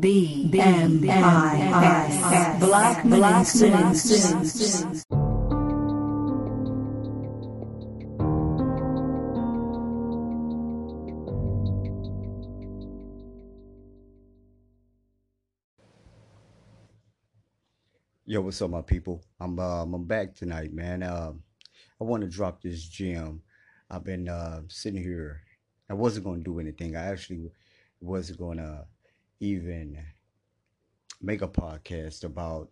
[0.00, 5.04] B M I S Black Black Citizens.
[18.26, 19.22] Yo, what's up, my people?
[19.38, 21.04] I'm um, I'm back tonight, man.
[21.04, 21.44] Um,
[22.00, 23.42] I want to drop this gem.
[23.88, 25.42] I've been uh, sitting here.
[25.88, 26.96] I wasn't going to do anything.
[26.96, 27.52] I actually
[28.00, 28.86] wasn't going to
[29.40, 29.98] even
[31.20, 32.70] make a podcast about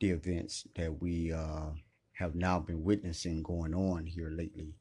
[0.00, 1.70] the events that we uh,
[2.12, 4.74] have now been witnessing going on here lately.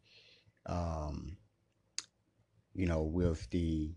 [0.66, 1.38] Um,
[2.74, 3.92] you know, with the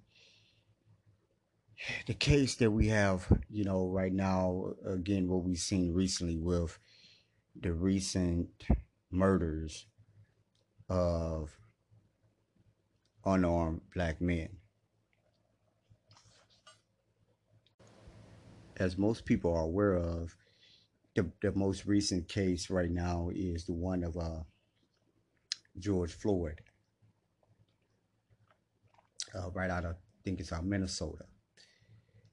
[2.07, 6.79] the case that we have, you know, right now, again, what we've seen recently with
[7.61, 8.49] the recent
[9.11, 9.87] murders
[10.89, 11.57] of
[13.25, 14.49] unarmed black men.
[18.77, 20.37] As most people are aware of,
[21.15, 24.43] the, the most recent case right now is the one of uh,
[25.79, 26.61] George Floyd,
[29.35, 31.25] uh, right out of, I think it's out Minnesota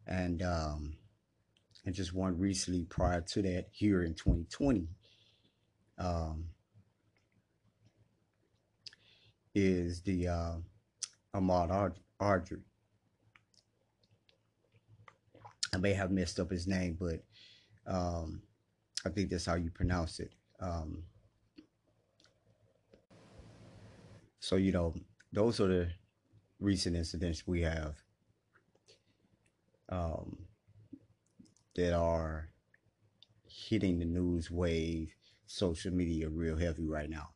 [0.08, 0.98] and um,
[1.86, 4.88] and just one recently prior to that here in 2020
[5.98, 6.46] um,
[9.56, 10.56] is the uh,
[11.36, 12.62] Ahmaud Arbery.
[15.74, 17.24] I may have messed up his name, but
[17.88, 18.42] um,
[19.06, 20.34] I think that's how you pronounce it.
[20.60, 21.04] Um,
[24.40, 24.94] so you know,
[25.32, 25.90] those are the
[26.60, 27.96] recent incidents we have
[29.90, 30.46] um,
[31.76, 32.50] that are
[33.48, 35.14] hitting the news wave,
[35.46, 37.30] social media real heavy right now.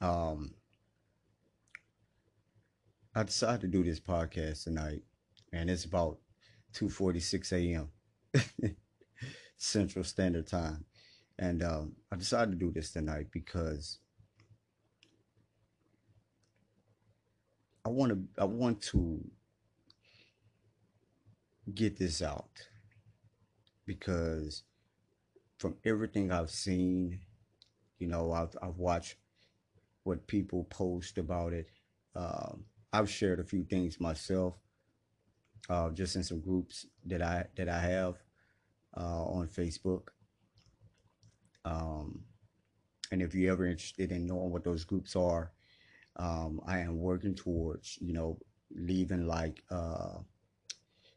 [0.00, 0.54] Um,
[3.14, 5.02] I decided to do this podcast tonight,
[5.54, 6.18] and it's about
[6.74, 7.88] 2:46 a.m.
[9.56, 10.84] Central Standard Time,
[11.38, 13.98] and um, I decided to do this tonight because
[17.86, 19.20] I want to I want to
[21.74, 22.68] get this out
[23.86, 24.62] because
[25.58, 27.20] from everything I've seen,
[27.98, 29.16] you know, I've, I've watched
[30.02, 31.68] what people post about it.
[32.14, 34.54] Um, I've shared a few things myself,
[35.68, 38.16] uh, just in some groups that I that I have
[38.96, 40.08] uh, on Facebook.
[41.64, 42.24] Um,
[43.10, 45.52] and if you're ever interested in knowing what those groups are,
[46.16, 48.38] um, I am working towards, you know,
[48.74, 50.18] leaving like uh,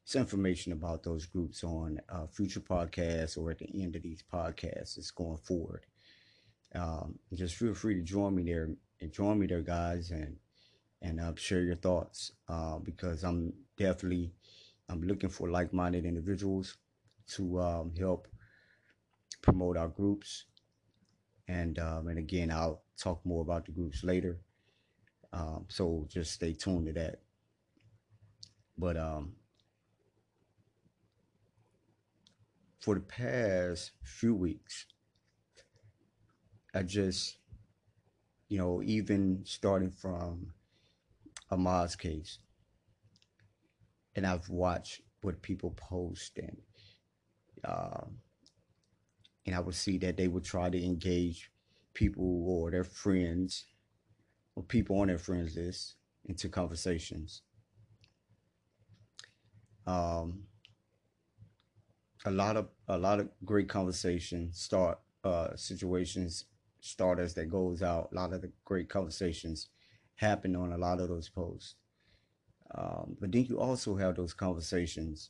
[0.05, 4.23] some information about those groups on uh, future podcasts or at the end of these
[4.31, 5.85] podcasts that's going forward.
[6.75, 8.69] Um, just feel free to join me there
[9.01, 10.37] and join me there, guys, and
[11.01, 14.31] and uh, share your thoughts uh, because I'm definitely
[14.89, 16.77] I'm looking for like-minded individuals
[17.35, 18.27] to um, help
[19.41, 20.45] promote our groups.
[21.47, 24.39] And um, and again, I'll talk more about the groups later.
[25.33, 27.21] Um, so just stay tuned to that.
[28.77, 29.33] But um,
[32.79, 34.85] for the past few weeks,
[36.73, 37.37] I just,
[38.49, 40.53] you know, even starting from
[41.49, 42.39] Ahmaud's case,
[44.17, 46.57] and I've watched what people post and
[47.63, 48.17] um,
[49.45, 51.51] and I would see that they would try to engage
[51.93, 53.65] people or their friends
[54.55, 55.95] or people on their friends list
[56.25, 57.43] into conversations.
[59.85, 60.43] Um,
[62.25, 66.45] a lot of a lot of great conversations start uh, situations
[66.81, 68.09] start as that goes out.
[68.11, 69.69] A lot of the great conversations
[70.15, 71.75] happen on a lot of those posts.
[72.73, 75.29] Um, but then you also have those conversations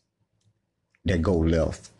[1.06, 1.92] that go left.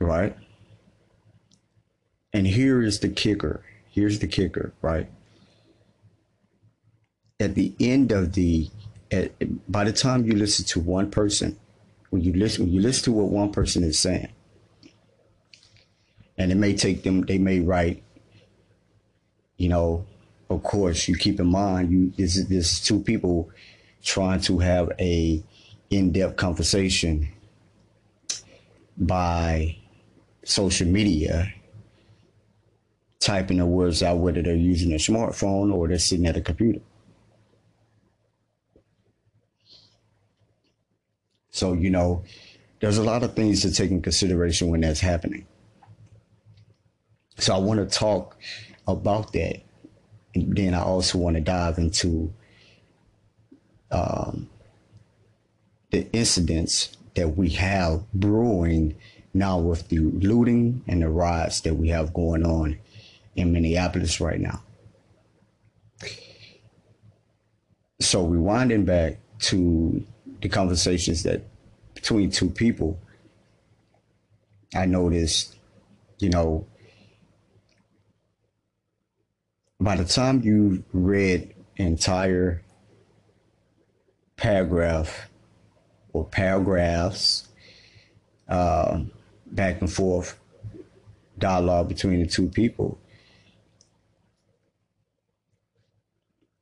[0.00, 0.36] Right?
[2.32, 3.64] And here is the kicker.
[3.90, 5.10] Here's the kicker, right?
[7.38, 8.70] At the end of the
[9.12, 9.32] at,
[9.70, 11.58] by the time you listen to one person,
[12.10, 14.28] when you listen, when you listen to what one person is saying,
[16.38, 18.02] and it may take them, they may write,
[19.56, 20.06] you know,
[20.52, 23.50] of course, you keep in mind, you this is this is two people
[24.02, 25.42] trying to have a
[25.90, 27.28] in-depth conversation
[28.96, 29.76] by
[30.44, 31.52] social media,
[33.20, 36.80] typing the words out, whether they're using a smartphone or they're sitting at a computer.
[41.50, 42.24] So, you know,
[42.80, 45.46] there's a lot of things to take in consideration when that's happening.
[47.38, 48.36] So I want to talk
[48.88, 49.62] about that.
[50.34, 52.32] And then I also want to dive into
[53.90, 54.48] um,
[55.90, 58.96] the incidents that we have brewing
[59.34, 62.78] now with the looting and the riots that we have going on
[63.36, 64.62] in Minneapolis right now.
[68.00, 70.04] So rewinding back to
[70.40, 71.42] the conversations that
[71.94, 72.98] between two people,
[74.74, 75.56] I noticed,
[76.18, 76.66] you know,
[79.82, 82.62] by the time you read entire
[84.36, 85.28] paragraph
[86.12, 87.48] or paragraphs
[88.48, 89.00] uh,
[89.46, 90.38] back and forth
[91.38, 92.98] dialogue between the two people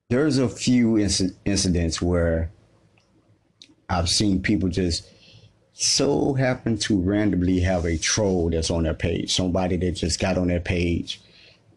[0.08, 2.50] there's a few inc- incidents where
[3.88, 5.06] I've seen people just
[5.72, 10.36] so happen to randomly have a troll that's on their page, somebody that just got
[10.36, 11.20] on their page.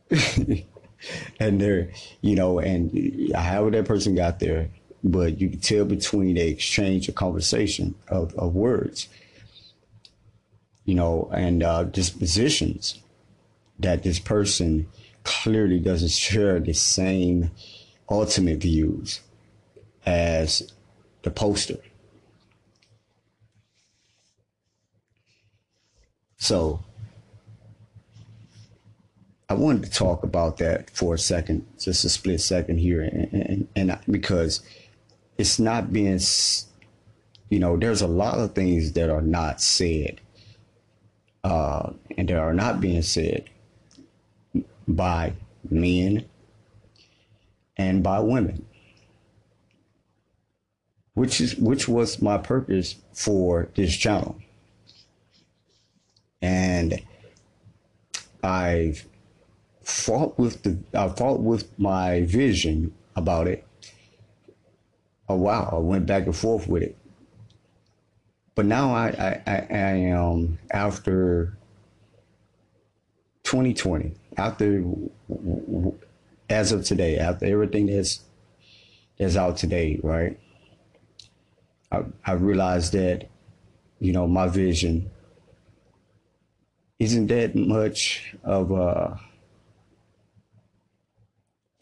[1.39, 1.91] and they're,
[2.21, 4.69] you know, and however that person got there,
[5.03, 9.09] but you can tell between the exchange of conversation of, of words,
[10.85, 13.01] you know, and uh, dispositions
[13.79, 14.87] that this person
[15.23, 17.51] clearly doesn't share the same
[18.09, 19.21] ultimate views
[20.05, 20.73] as
[21.23, 21.77] the poster.
[26.37, 26.83] So
[29.53, 33.31] I wanted to talk about that for a second, just a split second here, and,
[33.31, 34.61] and, and because
[35.37, 36.19] it's not being,
[37.49, 40.19] you know, there's a lot of things that are not said,
[41.43, 43.47] uh, and that are not being said
[44.87, 45.33] by
[45.69, 46.25] men
[47.77, 48.65] and by women
[51.13, 54.35] which is which was my purpose for this channel.
[56.41, 56.99] And
[58.43, 58.93] i
[59.83, 63.65] fought with the i fought with my vision about it
[65.29, 66.97] oh, a while i went back and forth with it
[68.55, 71.57] but now i i, I, I am after
[73.43, 74.83] 2020 after
[76.49, 78.21] as of today, after everything that's
[79.17, 80.39] that's out today, right?
[81.91, 83.29] I, I realized that,
[83.99, 85.11] you know, my vision
[86.99, 89.19] isn't that much of a,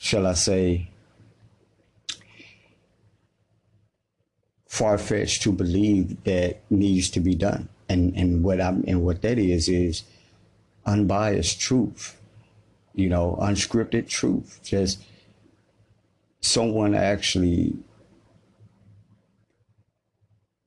[0.01, 0.89] shall I say,
[4.67, 7.69] far fetched to believe that needs to be done.
[7.87, 10.03] And and what I'm and what that is is
[10.85, 12.17] unbiased truth
[12.93, 14.59] you know, unscripted truth.
[14.63, 15.01] Just
[16.41, 17.75] someone actually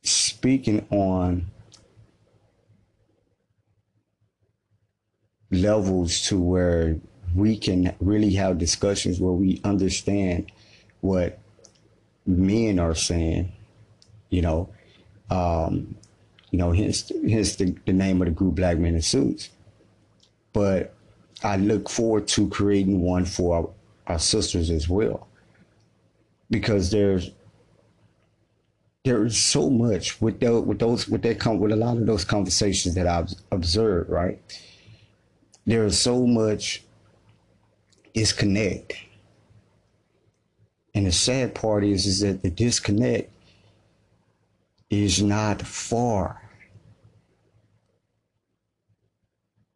[0.03, 1.47] speaking on
[5.51, 6.97] levels to where
[7.35, 10.51] we can really have discussions where we understand
[11.01, 11.39] what
[12.27, 13.53] men are saying,
[14.31, 14.69] you know,
[15.31, 15.97] um,
[16.51, 19.51] you know, hence, hence the, the name of the group Black Men in Suits.
[20.53, 20.95] But
[21.43, 23.69] I look forward to creating one for our,
[24.15, 25.27] our sisters as well,
[26.51, 27.31] because there's
[29.05, 32.25] there's so much with those with those with that come with a lot of those
[32.25, 34.09] conversations that I've observed.
[34.09, 34.41] Right,
[35.67, 36.85] there is so much
[38.15, 38.95] disconnect,
[40.95, 43.31] and the sad part is is that the disconnect
[44.91, 46.41] is not far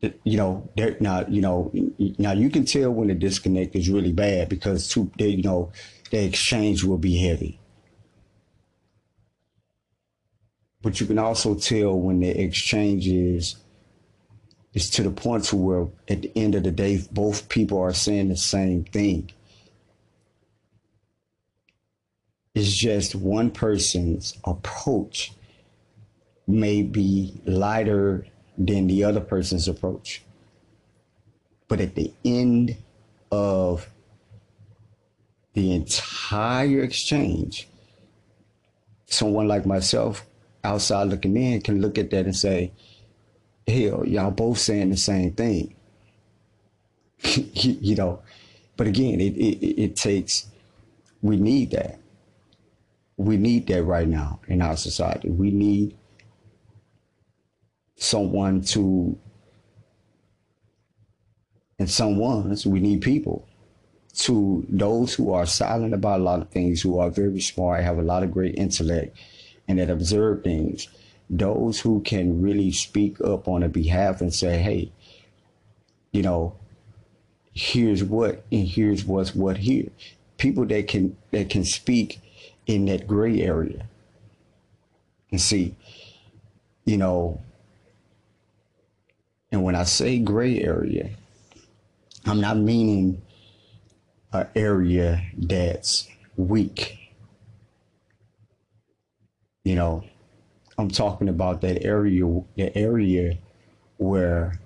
[0.00, 0.68] you know,
[1.00, 1.72] not, you know,
[2.18, 5.72] now you can tell when the disconnect is really bad because they, you know,
[6.10, 7.58] the exchange will be heavy.
[10.82, 13.56] But you can also tell when the exchange is
[14.78, 17.92] is to the point to where at the end of the day both people are
[17.92, 19.28] saying the same thing.
[22.54, 25.32] It's just one person's approach
[26.46, 28.24] may be lighter
[28.56, 30.22] than the other person's approach.
[31.66, 32.76] But at the end
[33.32, 33.88] of
[35.54, 37.68] the entire exchange,
[39.06, 40.24] someone like myself
[40.62, 42.72] outside looking in can look at that and say,
[43.68, 45.74] hell, y'all both saying the same thing.
[47.54, 48.22] you know,
[48.76, 50.46] but again, it, it, it takes,
[51.22, 51.98] we need that.
[53.16, 55.28] We need that right now in our society.
[55.28, 55.96] We need
[57.96, 59.18] someone to,
[61.78, 63.48] and someone's, we need people
[64.18, 67.98] to those who are silent about a lot of things, who are very smart, have
[67.98, 69.16] a lot of great intellect,
[69.68, 70.88] and that observe things.
[71.30, 74.92] Those who can really speak up on a behalf and say, hey,
[76.12, 76.54] you know,
[77.52, 79.90] here's what and here's what's what here.
[80.38, 82.20] People that can that can speak
[82.66, 83.86] in that gray area
[85.30, 85.74] And see,
[86.84, 87.40] you know,
[89.52, 91.10] and when I say gray area,
[92.26, 93.22] I'm not meaning
[94.32, 96.98] an area that's weak.
[99.64, 100.04] You know,
[100.78, 102.24] I'm talking about that area,
[102.56, 103.38] the area
[103.96, 104.60] where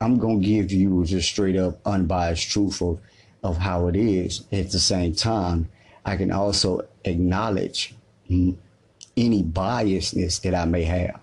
[0.00, 3.00] I'm gonna give you just straight up unbiased truth of,
[3.42, 4.44] of how it is.
[4.52, 5.68] At the same time,
[6.04, 7.94] I can also acknowledge
[8.28, 11.20] any biasness that I may have.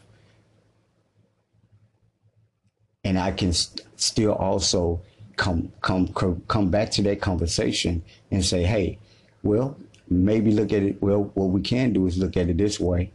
[3.06, 5.02] And I can st- still also
[5.38, 6.10] come come
[6.48, 9.00] come back to that conversation and say, hey,
[9.42, 9.78] well,
[10.10, 11.02] maybe look at it.
[11.02, 13.12] Well, what we can do is look at it this way.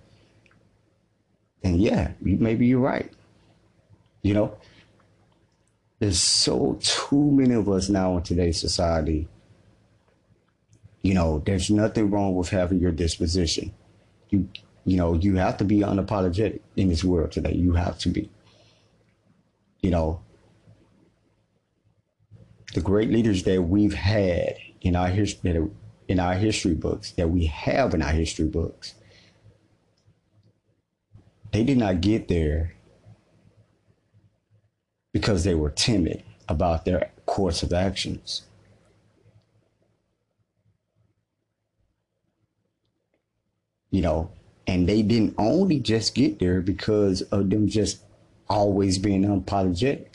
[1.62, 3.10] And yeah, maybe you're right.
[4.22, 4.56] You know,
[5.98, 9.28] there's so too many of us now in today's society.
[11.02, 13.72] You know, there's nothing wrong with having your disposition.
[14.30, 14.48] You,
[14.84, 17.52] you know, you have to be unapologetic in this world today.
[17.52, 18.30] You have to be.
[19.80, 20.20] You know,
[22.74, 25.68] the great leaders that we've had in our history,
[26.08, 28.94] in our history books, that we have in our history books,
[31.52, 32.74] they did not get there
[35.12, 38.42] because they were timid about their course of actions.
[43.90, 44.30] You know,
[44.66, 48.00] and they didn't only just get there because of them just
[48.48, 50.06] always being unapologetic.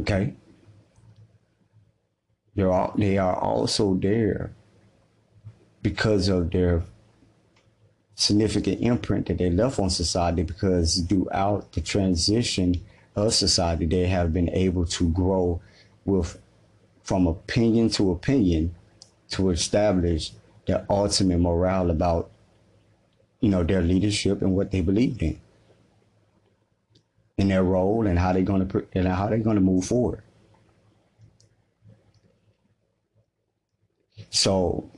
[0.00, 0.34] Okay.
[2.54, 4.52] They're all, they are also there
[5.82, 6.82] because of their
[8.14, 12.74] significant imprint that they left on society because throughout the transition
[13.16, 15.60] of society they have been able to grow
[16.04, 16.38] with
[17.02, 18.74] from opinion to opinion
[19.30, 20.32] to establish
[20.66, 22.30] their ultimate morale about
[23.40, 25.40] you know their leadership and what they believed in.
[27.38, 30.22] In their role and how they're going to and how they're going to move forward
[34.32, 34.90] So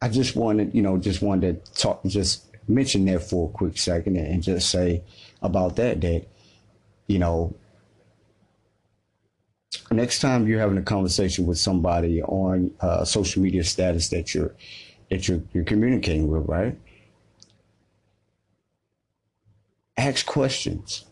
[0.00, 3.76] I just wanted, you know, just wanted to talk, just mention that for a quick
[3.76, 5.02] second and just say
[5.42, 6.26] about that, that,
[7.08, 7.54] you know,
[9.90, 14.54] next time you're having a conversation with somebody on uh, social media status that you're,
[15.10, 16.78] that you're, you're communicating with, right?
[19.96, 21.04] Ask questions.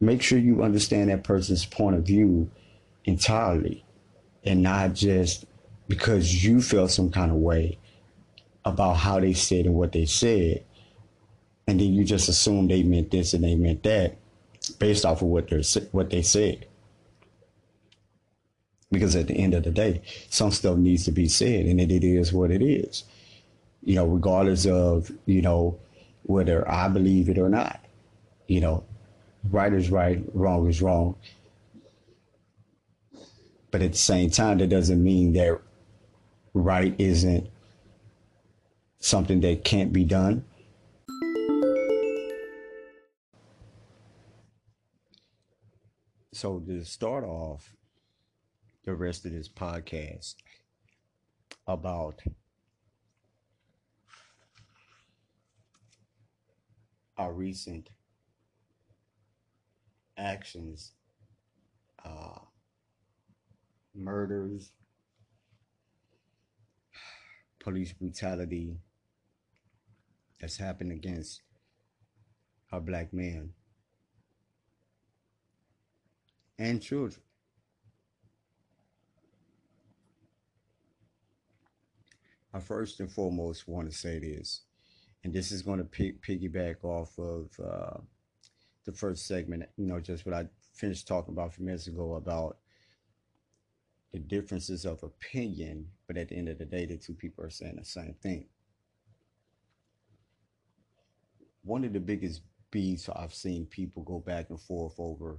[0.00, 2.50] Make sure you understand that person's point of view
[3.04, 3.84] entirely
[4.44, 5.44] and not just
[5.88, 7.78] because you felt some kind of way
[8.64, 10.64] about how they said and what they said,
[11.66, 14.16] and then you just assume they meant this and they meant that
[14.78, 16.66] based off of what they what they said.
[18.92, 22.02] Because at the end of the day, some stuff needs to be said, and it,
[22.02, 23.04] is what it is.
[23.84, 25.78] You know, regardless of you know
[26.24, 27.80] whether I believe it or not.
[28.46, 28.84] You know,
[29.50, 31.16] right is right, wrong is wrong.
[33.70, 35.60] But at the same time, that doesn't mean that
[36.54, 37.48] right isn't
[38.98, 40.44] something that can't be done.
[46.32, 47.76] So to start off
[48.84, 50.36] the rest of this podcast
[51.66, 52.22] about
[57.18, 57.90] our recent
[60.16, 60.92] actions
[62.04, 62.38] uh,
[64.00, 64.72] murders,
[67.58, 68.78] police brutality
[70.40, 71.42] that's happened against
[72.72, 73.52] our black men
[76.58, 77.22] and children.
[82.52, 84.62] I first and foremost want to say this,
[85.22, 87.98] and this is going to piggyback off of uh,
[88.84, 92.14] the first segment, you know, just what I finished talking about a few minutes ago
[92.14, 92.56] about
[94.12, 97.50] the differences of opinion, but at the end of the day, the two people are
[97.50, 98.46] saying the same thing.
[101.62, 105.38] One of the biggest beats I've seen people go back and forth over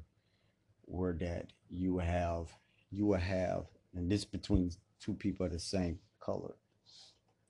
[0.86, 2.48] were that you have
[2.92, 6.54] you will have and this between two people of the same color.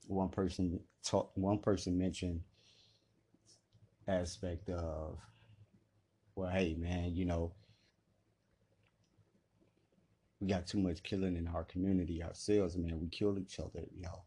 [0.08, 2.42] One person talk, one person mentioned
[4.08, 5.18] aspect of
[6.36, 7.54] well, hey man, you know,
[10.42, 13.00] we got too much killing in our community ourselves, man.
[13.00, 14.24] We kill each other, you know,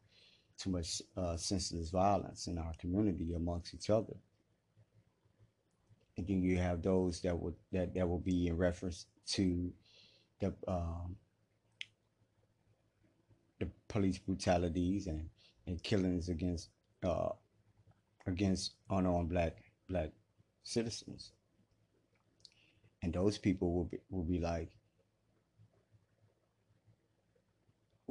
[0.57, 4.15] too much uh, senseless violence in our community amongst each other.
[6.17, 9.73] And then you have those that would that that will be in reference to
[10.39, 11.17] the um,
[13.59, 15.29] the police brutalities and,
[15.67, 16.69] and killings against
[17.03, 17.31] uh,
[18.29, 19.57] against unarmed black
[19.89, 20.11] black
[20.63, 21.33] citizens.
[23.03, 24.71] And those people will be, will be like,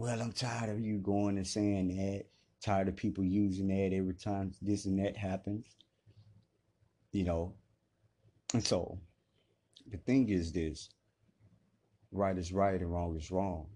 [0.04, 2.26] well, I'm tired of you going and saying that.
[2.62, 5.78] Tired of people using that every time this and that happens.
[7.14, 7.54] You know.
[8.54, 9.00] And so
[9.90, 10.90] the thing is this
[12.12, 13.68] right is right and wrong is wrong.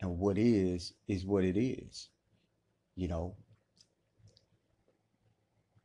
[0.00, 2.08] And what is is what it is.
[2.96, 3.36] You know.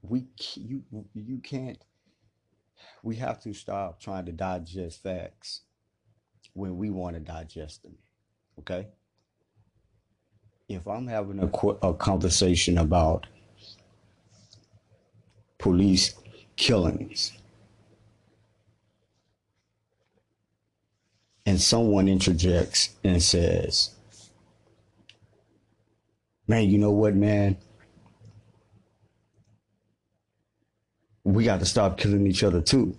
[0.03, 0.23] We
[0.55, 0.83] you
[1.13, 1.83] you can't
[3.03, 5.63] we have to stop trying to digest facts
[6.53, 7.97] when we want to digest them.
[8.59, 8.88] Okay?
[10.67, 13.27] If I'm having a, a conversation about
[15.58, 16.13] police
[16.55, 17.32] killings
[21.46, 23.91] and someone interjects and says,
[26.48, 27.58] Man, you know what, man?
[31.24, 32.98] We got to stop killing each other too.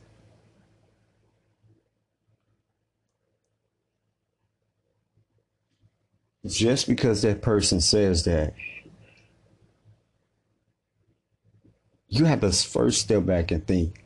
[6.47, 8.55] Just because that person says that,
[12.09, 14.05] you have to first step back and think: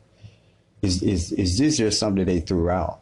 [0.81, 3.01] Is is is this just something they threw out,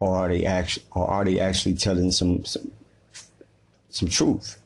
[0.00, 2.72] or are they actually or are they actually telling some some
[3.88, 4.60] some truth?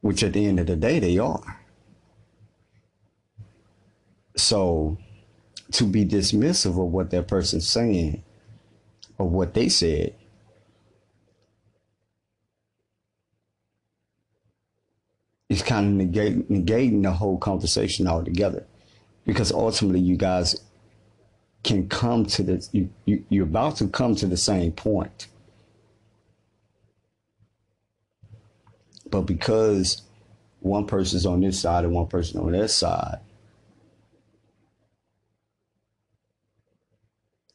[0.00, 1.60] Which at the end of the day, they are.
[4.36, 4.98] So,
[5.72, 8.22] to be dismissive of what that person's saying,
[9.16, 10.14] or what they said,
[15.54, 18.64] is kind of negate, negating the whole conversation altogether.
[19.24, 20.60] Because ultimately, you guys
[21.62, 25.28] can come to the, you, you, you're about to come to the same point.
[29.10, 30.02] But because
[30.60, 33.20] one person's on this side and one person on that side,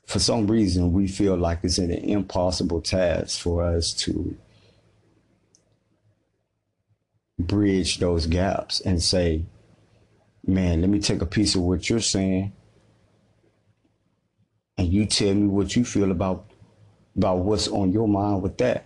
[0.06, 4.36] for some reason, we feel like it's an impossible task for us to
[7.39, 9.45] bridge those gaps and say,
[10.45, 12.52] man, let me take a piece of what you're saying
[14.78, 16.45] and you tell me what you feel about
[17.15, 18.86] about what's on your mind with that.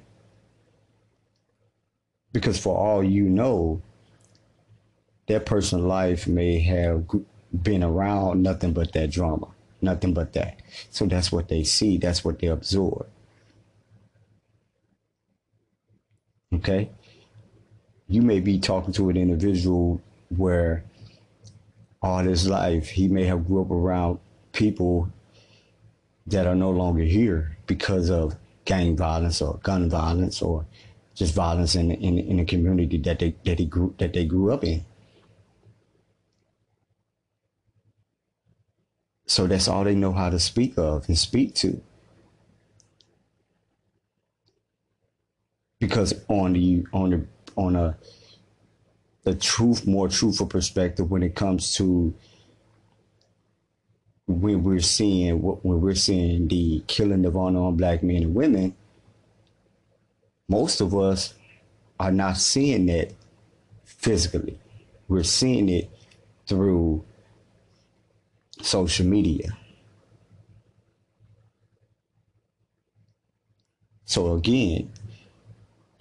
[2.32, 3.82] Because for all you know,
[5.28, 7.06] that person's life may have
[7.62, 9.48] been around nothing but that drama,
[9.82, 10.62] nothing but that.
[10.90, 13.06] So that's what they see, that's what they absorb.
[16.56, 16.90] Okay?
[18.08, 20.84] You may be talking to an individual where
[22.02, 24.20] all his life he may have grew up around
[24.52, 25.10] people
[26.28, 28.36] that are no longer here because of
[28.66, 30.66] gang violence or gun violence or
[31.16, 34.52] just violence in in, in the community that they that he grew that they grew
[34.52, 34.86] up in.
[39.26, 41.82] So that's all they know how to speak of and speak to.
[45.80, 47.98] Because on the on the on a
[49.24, 52.14] the truth, more truthful perspective when it comes to
[54.28, 58.76] when we're seeing when we're seeing the killing of unarmed black men and women.
[60.48, 61.34] Most of us
[62.00, 63.14] are not seeing that
[63.84, 64.60] physically.
[65.08, 65.90] We're seeing it
[66.48, 67.04] through
[68.62, 69.58] social media.
[74.06, 74.92] So again,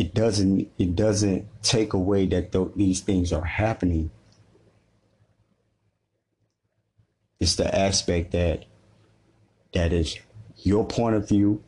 [0.03, 4.11] it doesn't it doesn't take away that th- these things are happening.
[7.39, 8.65] It's the aspect that
[9.75, 10.19] that is
[10.57, 11.63] your point of view,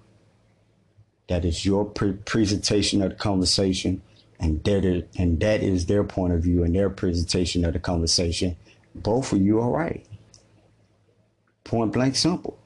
[1.28, 4.02] that is your pre- presentation of the conversation,
[4.40, 7.78] and that is, and that is their point of view and their presentation of the
[7.78, 8.56] conversation.
[8.96, 10.04] Both of you are right.
[11.62, 12.58] Point blank simple.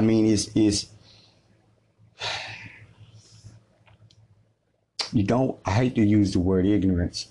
[0.00, 0.86] I mean, it's, it's
[5.12, 7.26] you don't, I hate to use the word ignorance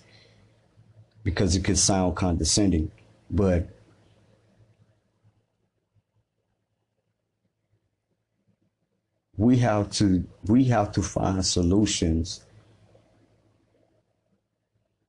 [1.23, 2.91] because it could sound condescending,
[3.31, 3.69] but
[9.35, 12.45] we have to we have to find solutions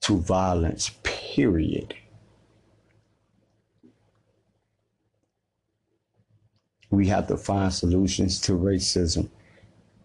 [0.01, 1.93] to violence period
[6.91, 9.31] We have to find solutions to racism,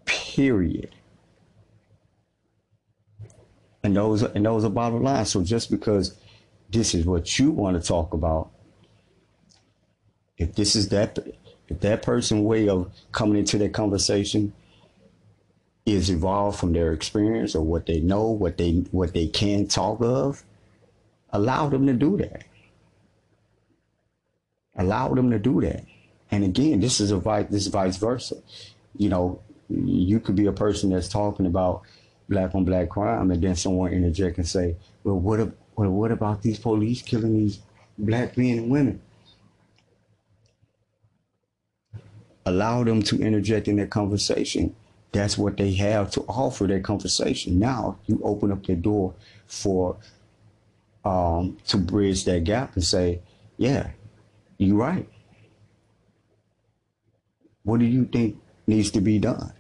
[0.06, 0.94] period.
[3.84, 5.26] And those and those are bottom line.
[5.26, 6.16] So just because
[6.70, 8.52] this is what you want to talk about,
[10.38, 11.20] if this is that
[11.68, 14.54] If that person way of coming into that conversation
[15.86, 20.02] is evolved from their experience or what they know, what they what they can talk
[20.02, 20.44] of,
[21.32, 22.44] allow them to do that.
[24.78, 25.86] Allow them to do that.
[26.32, 28.36] And again, this is a vice this is vice versa.
[28.98, 31.84] You know, you could be a person that's talking about
[32.30, 35.40] black on black crime, and then someone interject and say, "Well, what
[35.76, 37.60] well, what about these police killing these
[37.98, 39.02] black men and women?"
[42.46, 44.76] Allow them to interject in that conversation.
[45.12, 47.58] That's what they have to offer that conversation.
[47.58, 49.14] Now you open up the door
[49.48, 49.98] for
[51.04, 53.22] um, to bridge that gap and say,
[53.58, 53.92] "Yeah,
[54.58, 55.08] you're right."
[57.66, 59.52] What do you think needs to be done?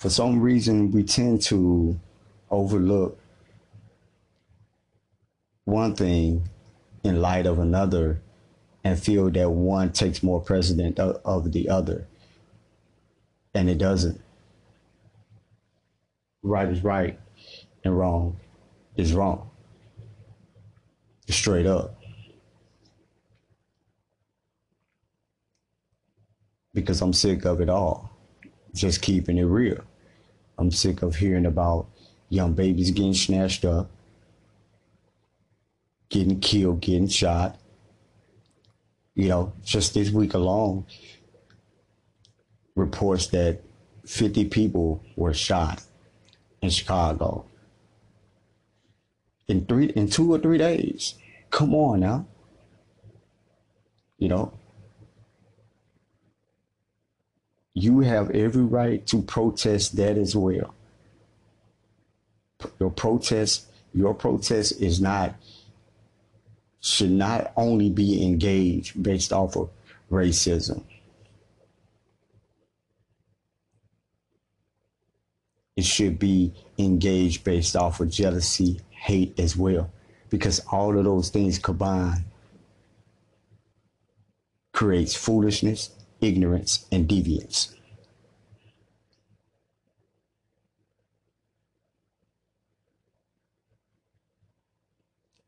[0.00, 2.00] for some reason we tend to
[2.50, 3.20] overlook
[5.66, 6.48] one thing
[7.04, 8.22] in light of another
[8.82, 12.08] and feel that one takes more precedent of the other.
[13.52, 14.18] And it doesn't.
[16.42, 17.18] Right is right
[17.84, 18.36] and wrong
[18.96, 19.50] is wrong.
[21.28, 21.96] Straight up.
[26.74, 28.10] Because i'm sick of it all.
[28.74, 29.82] Just keeping it real.
[30.58, 31.86] I'm sick of hearing about
[32.28, 33.90] young babies getting snatched up,
[36.08, 37.58] getting killed, getting shot.
[39.14, 40.86] You know, just this week alone,
[42.76, 43.62] reports that
[44.06, 45.82] 50 people were shot
[46.62, 47.46] in Chicago
[49.50, 51.14] in three in two or three days.
[51.50, 52.26] Come on now.
[54.18, 54.52] You know,
[57.74, 60.74] you have every right to protest that as well.
[62.78, 65.34] Your protest, your protest is not
[66.80, 69.70] should not only be engaged based off of
[70.10, 70.82] racism.
[75.76, 79.90] It should be engaged based off of jealousy, hate as well,
[80.28, 82.24] because all of those things combined
[84.72, 87.74] creates foolishness ignorance, and deviance.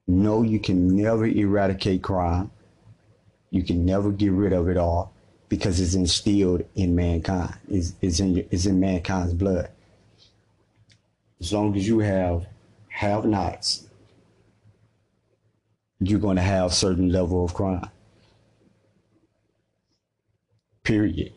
[0.06, 2.50] No, you can never eradicate crime.
[3.50, 5.12] You can never get rid of it all
[5.48, 7.54] because it's instilled in mankind.
[7.68, 9.70] It's, in, in mankind's blood.
[11.40, 12.46] As long as you have
[12.92, 13.88] have-nots,
[16.00, 17.88] you're going to have certain level of crime
[20.82, 21.32] period.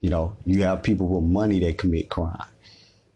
[0.00, 2.42] You know, you have people with money that commit crime.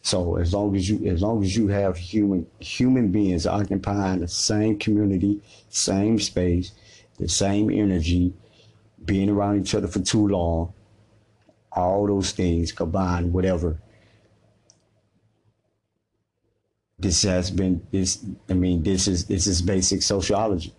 [0.02, 4.28] So as long as you as long as you have human human beings occupying the
[4.28, 6.72] same community, same space,
[7.18, 8.34] the same energy,
[9.04, 10.72] being around each other for too long,
[11.70, 13.78] all those things combined, whatever.
[17.02, 20.72] This has been this I mean, this is this is basic sociology.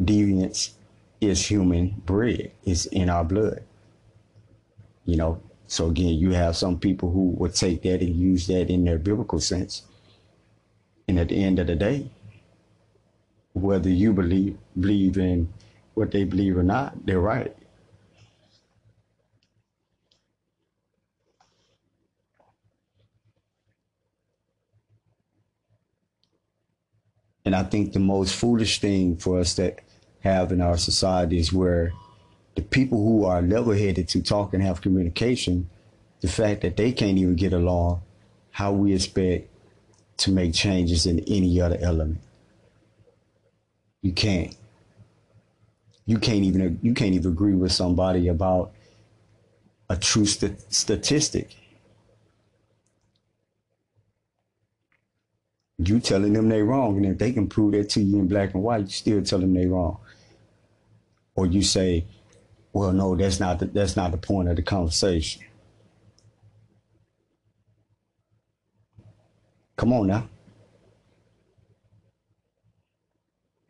[0.00, 0.70] deviance
[1.20, 2.52] is human bred.
[2.64, 3.62] It's in our blood.
[5.04, 8.70] You know, so again, you have some people who would take that and use that
[8.70, 9.82] in their biblical sense.
[11.08, 12.10] And at the end of the day,
[13.54, 15.52] whether you believe believe in
[15.94, 17.56] what they believe or not, they're right.
[27.48, 29.78] And I think the most foolish thing for us that
[30.20, 31.94] have in our society is where
[32.56, 35.70] the people who are level headed to talk and have communication,
[36.20, 38.02] the fact that they can't even get along,
[38.50, 39.48] how we expect
[40.18, 42.18] to make changes in any other element.
[44.02, 44.54] You can't.
[46.04, 48.72] You can't even you can't even agree with somebody about
[49.88, 51.56] a true st- statistic.
[55.78, 58.54] You telling them they wrong, and if they can prove that to you in black
[58.54, 59.98] and white, you still tell them they wrong
[61.38, 62.04] or you say,
[62.72, 65.40] well, no, that's not the, that's not the point of the conversation.
[69.76, 70.28] Come on now.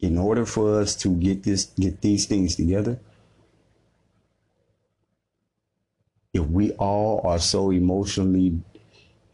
[0.01, 2.99] In order for us to get this get these things together,
[6.33, 8.63] if we all are so emotionally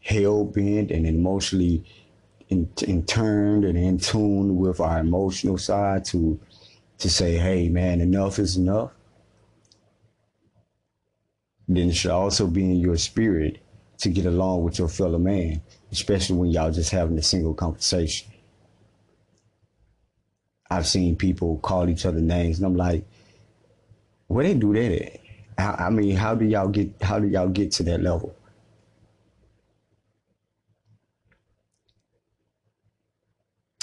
[0.01, 1.85] hell bent and emotionally
[2.49, 6.39] in, in turned and in tune with our emotional side to
[6.99, 8.91] to say, hey, man, enough is enough.
[11.67, 13.59] then it should also be in your spirit
[13.97, 18.31] to get along with your fellow man, especially when y'all just having a single conversation.
[20.69, 23.05] I've seen people call each other names, and I'm like,
[24.27, 25.19] where they do that at?
[25.57, 27.01] I, I mean, how do y'all get?
[27.01, 28.35] How do y'all get to that level?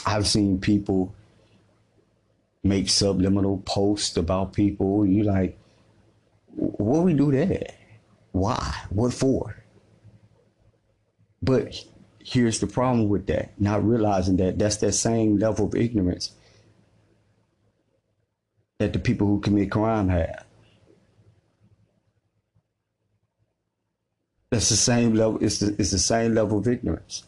[0.05, 1.15] I've seen people
[2.63, 5.07] make subliminal posts about people.
[5.07, 5.59] You like,
[6.55, 7.75] what we do that?
[8.33, 8.77] Why?
[8.91, 9.57] What for?
[11.43, 11.85] But
[12.19, 16.33] here's the problem with that: not realizing that that's that same level of ignorance
[18.79, 20.45] that the people who commit crime have.
[24.51, 25.39] That's the same level.
[25.43, 27.25] It's the, it's the same level of ignorance.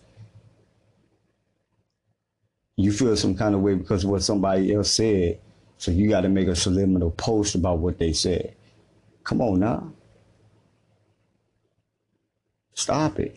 [2.76, 5.38] You feel some kind of way because of what somebody else said,
[5.78, 8.54] so you got to make a subliminal post about what they said.
[9.22, 9.92] Come on now.
[12.74, 13.36] Stop it.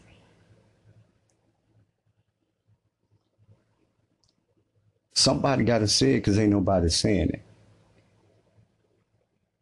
[5.13, 7.41] Somebody got to say it because ain't nobody saying it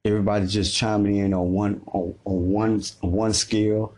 [0.06, 3.94] everybody just chiming in on one on, on one one scale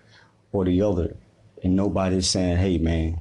[0.52, 1.16] or the other,
[1.64, 3.20] and nobody's saying, "Hey, man,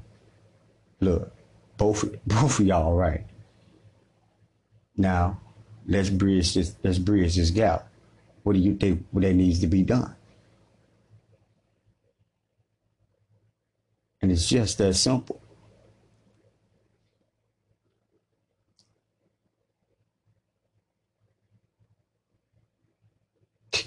[1.00, 1.35] look,
[1.76, 3.24] both both of y'all right."
[4.96, 5.40] Now,
[5.86, 6.74] let's bridge this.
[6.82, 7.88] Let's bridge this gap.
[8.42, 9.06] What do you think?
[9.10, 10.14] What that needs to be done?
[14.22, 15.40] And it's just that simple.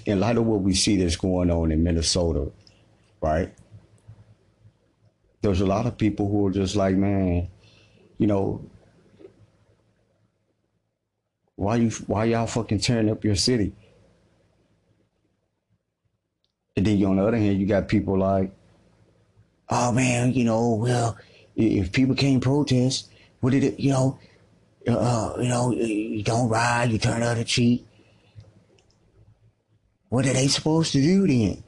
[0.06, 2.50] in light of what we see that's going on in Minnesota,
[3.20, 3.52] right?
[5.42, 7.48] There's a lot of people who are just like, man,
[8.20, 8.62] you know,
[11.56, 13.72] why you why y'all fucking tearing up your city?
[16.76, 18.52] And then you on the other hand, you got people like,
[19.70, 21.16] oh man, you know, well,
[21.56, 23.08] if people can't protest,
[23.40, 24.18] what did it, you know,
[24.86, 27.86] uh, you know, you don't ride, you turn out other cheek.
[30.10, 31.64] What are they supposed to do then?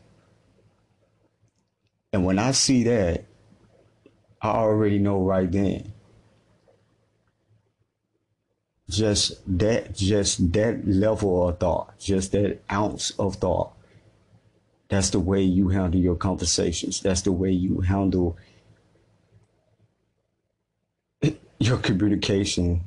[2.12, 3.24] And when I see that,
[4.42, 5.91] I already know right then.
[8.92, 13.72] Just that, just that level of thought, just that ounce of thought.
[14.88, 17.00] That's the way you handle your conversations.
[17.00, 18.37] That's the way you handle
[21.59, 22.83] your communication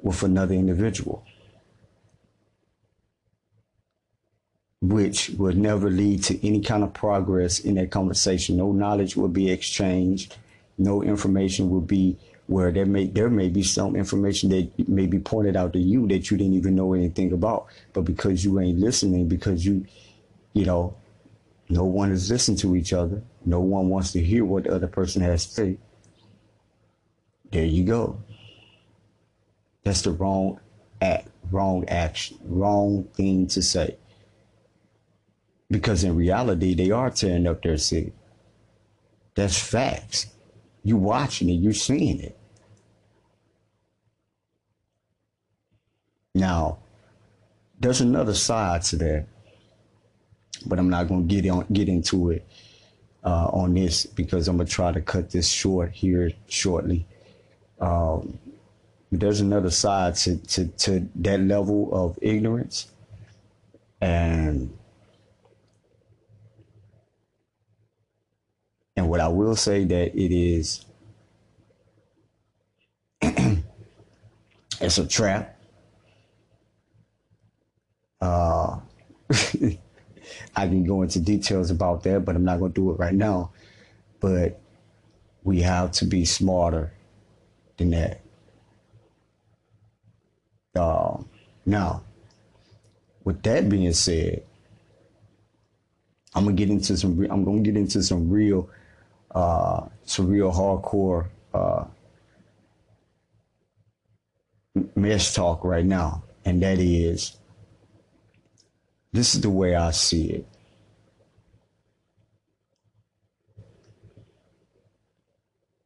[0.00, 1.24] with another individual.
[4.82, 8.56] which would never lead to any kind of progress in that conversation.
[8.56, 10.36] No knowledge will be exchanged.
[10.76, 12.18] No information will be
[12.52, 16.06] where there may there may be some information that may be pointed out to you
[16.08, 17.66] that you didn't even know anything about.
[17.92, 19.86] But because you ain't listening, because you,
[20.52, 20.94] you know,
[21.68, 23.22] no one is listening to each other.
[23.44, 25.78] No one wants to hear what the other person has to say.
[27.50, 28.22] There you go.
[29.84, 30.60] That's the wrong
[31.00, 33.96] act, wrong action, wrong thing to say.
[35.70, 38.12] Because in reality, they are tearing up their city.
[39.34, 40.26] That's facts.
[40.82, 42.38] You watching it, you're seeing it.
[46.34, 46.78] Now,
[47.78, 49.26] there's another side to that,
[50.66, 52.46] but I'm not going to get on get into it
[53.24, 57.06] uh, on this because I'm gonna try to cut this short here shortly.
[57.80, 58.38] Um,
[59.10, 62.90] there's another side to, to, to that level of ignorance,
[64.00, 64.72] and
[68.96, 70.84] And what I will say that it is,
[74.80, 75.58] it's a trap.
[78.22, 78.78] Uh,
[80.56, 83.14] I can go into details about that, but I'm not going to do it right
[83.14, 83.50] now.
[84.20, 84.60] But
[85.42, 86.92] we have to be smarter
[87.76, 88.20] than that.
[90.76, 91.18] Uh,
[91.66, 92.02] now,
[93.24, 94.44] with that being said,
[96.34, 97.20] I'm gonna get into some.
[97.30, 98.70] I'm gonna get into some real
[99.32, 101.84] uh, some real hardcore uh,
[104.96, 107.36] mesh talk right now, and that is
[109.12, 110.46] this is the way I see it.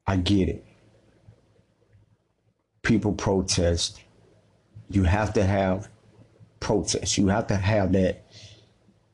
[0.06, 0.64] I get it.
[2.82, 4.00] People protest.
[4.88, 5.88] You have to have
[6.60, 7.18] protest.
[7.18, 8.24] You have to have that,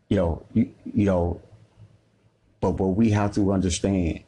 [0.08, 1.40] you know, you, you know,
[2.60, 4.22] but what we have to understand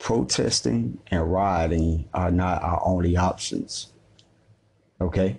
[0.00, 3.92] protesting and rioting are not our only options.
[5.00, 5.36] Okay?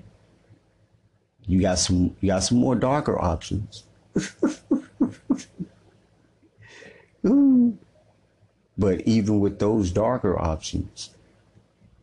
[1.47, 3.83] You got some you got some more darker options.
[8.77, 11.11] But even with those darker options,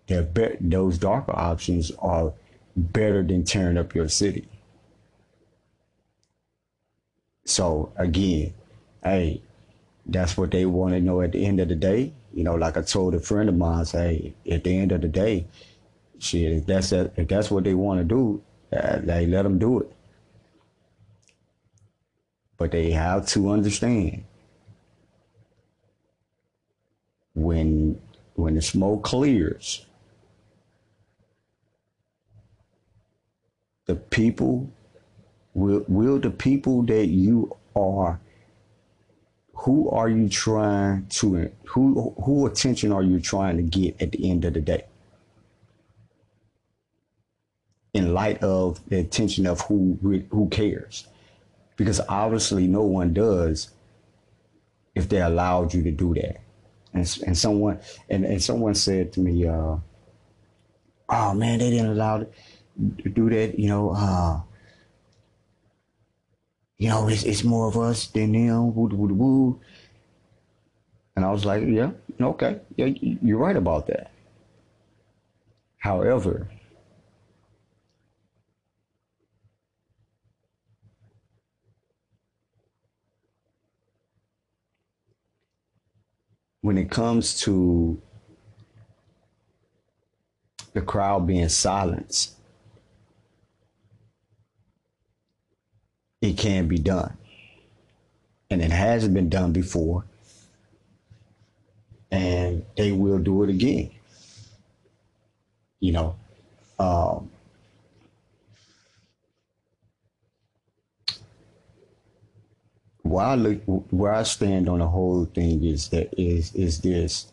[0.06, 2.32] they're be- those darker options are
[2.76, 4.46] better than tearing up your city.
[7.44, 8.54] So again,
[9.02, 9.42] hey,
[10.06, 12.12] that's what they want to know at the end of the day.
[12.32, 15.08] You know, like I told a friend of mine, say at the end of the
[15.08, 15.46] day,
[16.18, 19.58] shit, if that's a, if that's what they want to do, uh, they let them
[19.58, 19.92] do it.
[22.56, 24.24] But they have to understand
[27.34, 28.00] when
[28.34, 29.86] when the smoke clears,
[33.86, 34.70] the people
[35.54, 38.20] will will the people that you are
[39.54, 44.30] who are you trying to who who attention are you trying to get at the
[44.30, 44.84] end of the day
[47.98, 49.98] in light of the attention of who
[50.30, 51.06] who cares
[51.76, 53.70] because obviously no one does
[54.94, 56.40] if they allowed you to do that
[56.94, 59.76] and, and someone and, and someone said to me uh,
[61.08, 64.40] oh man they didn't allow to do that you know uh,
[66.78, 68.74] you know, it's, it's more of us than them.
[68.74, 69.60] Woo, woo, woo.
[71.16, 74.12] And I was like, yeah, okay, yeah, you're right about that.
[75.78, 76.48] However,
[86.68, 87.98] when it comes to
[90.74, 92.34] the crowd being silenced,
[96.20, 97.16] it can be done.
[98.50, 100.04] And it hasn't been done before.
[102.10, 103.90] And they will do it again.
[105.80, 106.16] You know,
[106.78, 107.30] um,
[113.08, 117.32] where I look, where I stand on the whole thing is that is is this,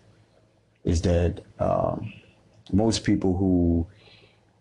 [0.83, 2.13] is that um,
[2.71, 3.87] most people who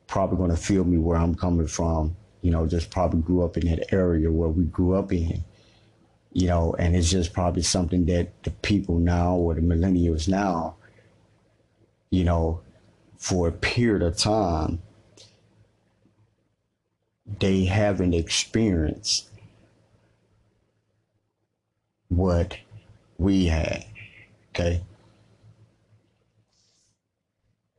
[0.07, 3.57] probably going to feel me where I'm coming from you know, just probably grew up
[3.57, 5.43] in that area where we grew up in,
[6.35, 10.77] you know, and it's just probably something that the people now or the millennials now,
[12.11, 12.61] you know,
[13.17, 14.83] for a period of time,
[17.41, 19.31] they haven't experienced
[22.17, 22.57] what
[23.19, 23.85] we had.
[24.51, 24.83] Okay.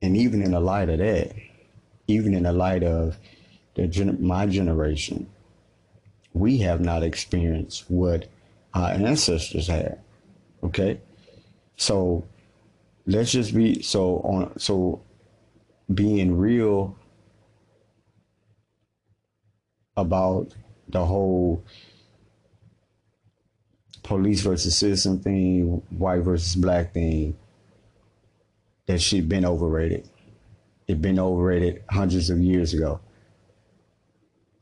[0.02, 1.34] And even in the light of that,
[2.08, 3.18] even in the light of
[3.76, 5.28] the gen- my generation,
[6.34, 8.28] we have not experienced what
[8.74, 10.00] our ancestors had.
[10.64, 11.00] Okay,
[11.78, 12.24] so
[13.06, 14.60] let's just be so on.
[14.60, 15.02] So
[15.94, 16.96] being real
[19.96, 20.54] about
[20.90, 21.64] the whole
[24.06, 27.36] police versus citizen thing, white versus black thing,
[28.86, 30.08] that shit been overrated.
[30.88, 33.00] It been overrated hundreds of years ago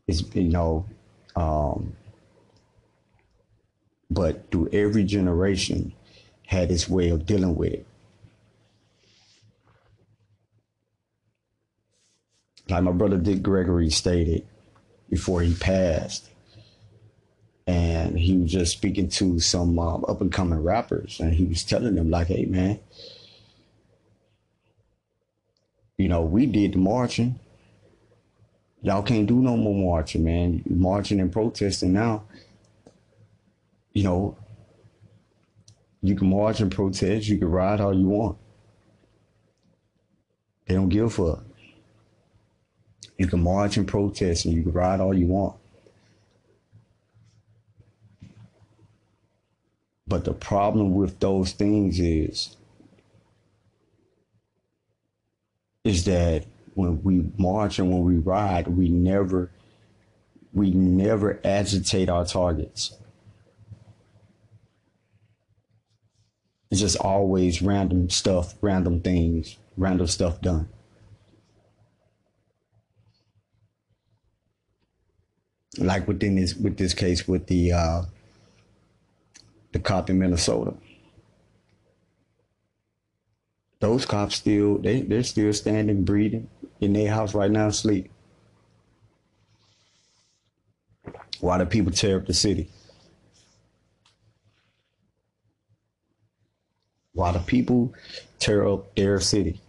[0.08, 0.86] is you know,
[1.36, 1.94] um,
[4.10, 5.94] but through every generation
[6.48, 7.86] had its way of dealing with it.
[12.70, 14.46] Like my brother Dick Gregory stated
[15.10, 16.30] before he passed,
[17.68, 21.64] and he was just speaking to some um, up and coming rappers, and he was
[21.64, 22.80] telling them like, "Hey, man,
[25.98, 27.40] you know, we did the marching,
[28.84, 30.62] Y'all can't do no more marching, man.
[30.70, 32.26] Marching and protesting now.
[33.94, 34.38] You know,
[36.02, 38.38] you can march and protest, you can ride all you want.
[40.68, 41.46] They don't give a fuck.
[43.18, 45.56] You can march and protest and you can ride all you want.
[50.14, 52.56] But the problem with those things is
[55.84, 56.46] is that
[56.76, 59.50] when we march and when we ride, we never
[60.54, 62.96] we never agitate our targets.
[66.70, 70.70] It's just always random stuff, random things, random stuff done.
[75.80, 78.02] Like within this with this case with the uh,
[79.74, 80.74] the cop in Minnesota
[83.84, 86.50] those cops still they they're still standing, breathing
[86.80, 88.10] in their house right now, asleep.
[91.42, 92.70] Why do people tear up the city?
[97.14, 97.94] Why do people
[98.40, 99.60] tear up their city?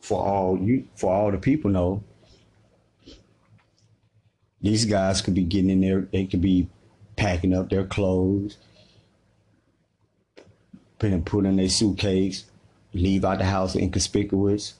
[0.00, 2.02] For all you for all the people know,
[4.60, 6.68] These guys could be getting in there, they could be
[7.16, 8.56] packing up their clothes,
[10.98, 12.44] putting put in their suitcase,
[12.92, 14.74] leave out the house inconspicuous,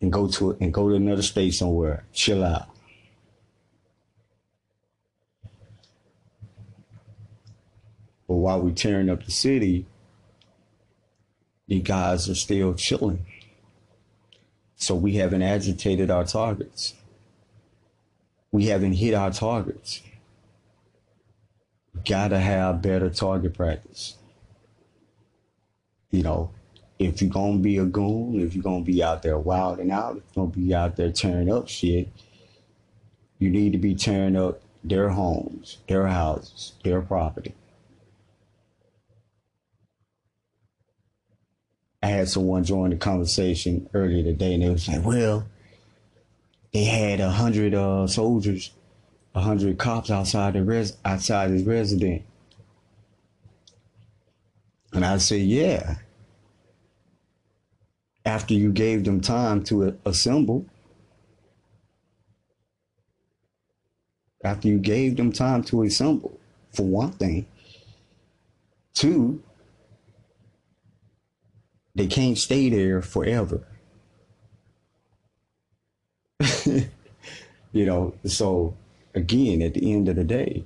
[0.00, 2.68] and go to and go to another state somewhere, chill out.
[8.26, 9.86] But while we tearing up the city,
[11.66, 13.26] the guys are still chilling.
[14.76, 16.94] So we haven't agitated our targets.
[18.52, 20.02] We haven't hit our targets.
[22.04, 24.16] Gotta have better target practice.
[26.10, 26.50] You know,
[26.98, 30.22] if you're gonna be a goon, if you're gonna be out there wilding out, if
[30.34, 32.08] you're gonna be out there tearing up shit,
[33.38, 37.54] you need to be tearing up their homes, their houses, their property.
[42.02, 45.46] I had someone join the conversation earlier today, and they was like, "Well,
[46.72, 48.72] they had a hundred uh, soldiers,
[49.34, 52.22] a hundred cops outside the res outside his residence."
[54.92, 55.98] And I said, "Yeah."
[58.24, 60.66] After you gave them time to assemble,
[64.44, 66.38] after you gave them time to assemble,
[66.72, 67.46] for one thing.
[68.94, 69.42] Two,
[71.94, 73.66] they can't stay there forever.
[76.64, 78.74] you know, so
[79.14, 80.64] again, at the end of the day,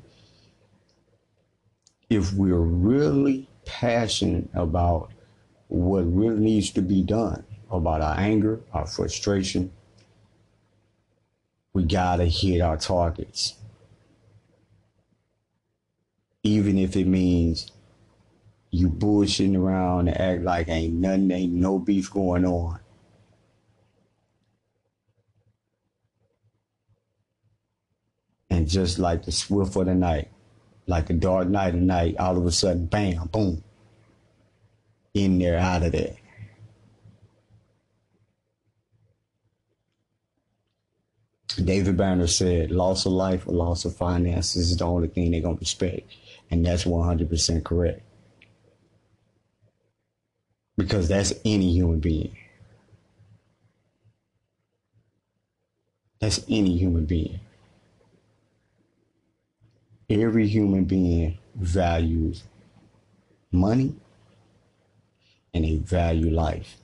[2.10, 5.10] if we're really passionate about
[5.68, 9.72] what really needs to be done about our anger, our frustration,
[11.72, 13.54] we gotta hit our targets.
[16.42, 17.72] Even if it means
[18.70, 22.78] you bullshitting around and act like ain't nothing, ain't no beef going on.
[28.64, 30.30] And just like the swift of the night,
[30.86, 33.62] like the dark night of night, all of a sudden, bam, boom,
[35.12, 36.16] in there, out of there.
[41.62, 45.42] David Banner said, loss of life or loss of finances is the only thing they're
[45.42, 46.10] going to respect.
[46.50, 48.00] And that's 100% correct
[50.78, 52.34] because that's any human being.
[56.18, 57.40] That's any human being.
[60.08, 62.44] Every human being values
[63.52, 63.94] money
[65.54, 66.76] and they value life.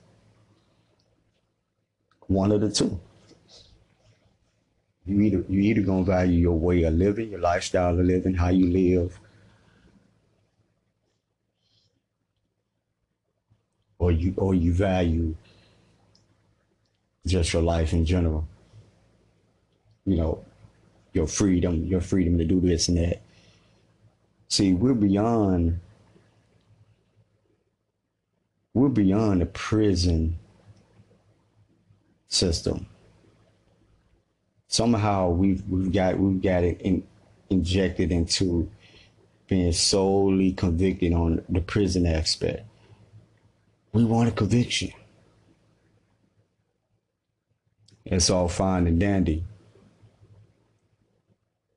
[2.27, 2.99] One of the two.
[5.05, 8.49] You either you either gonna value your way of living, your lifestyle of living, how
[8.49, 9.19] you live,
[13.99, 15.35] or you or you value
[17.25, 18.47] just your life in general.
[20.05, 20.45] You know,
[21.13, 23.21] your freedom, your freedom to do this and that.
[24.47, 25.79] See, we're beyond
[28.73, 30.39] we're beyond the prison
[32.27, 32.87] system.
[34.67, 37.03] Somehow we've we've got we've got it in,
[37.49, 38.69] injected into
[39.47, 42.65] being solely convicted on the prison aspect.
[43.91, 44.91] We want a conviction.
[48.05, 49.43] It's all fine and dandy.